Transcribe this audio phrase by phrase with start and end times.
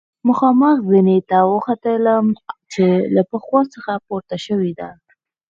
[0.27, 2.25] مخامخ زینې ته وختلم
[2.73, 4.89] چې له پخوا څخه پورته شوې ده.